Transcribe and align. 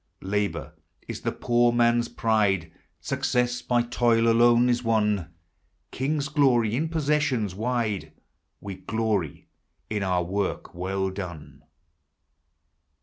Labor 0.23 0.73
is 1.07 1.21
the 1.21 1.31
poor 1.31 1.71
man's 1.71 2.07
pride,— 2.09 2.71
Success 3.01 3.61
by 3.61 3.83
toil 3.83 4.27
alone 4.27 4.67
is 4.67 4.83
won. 4.83 5.29
Kings 5.91 6.27
glory 6.27 6.75
in 6.75 6.89
possessions 6.89 7.53
wide,— 7.53 8.11
We 8.61 8.77
gloiy 8.77 9.45
in 9.91 10.01
our 10.01 10.23
work 10.23 10.73
well 10.73 11.11
done. 11.11 11.61